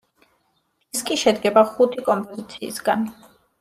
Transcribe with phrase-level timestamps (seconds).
[0.95, 3.11] დისკი შედგება ხუთი კომპოზიციისგან.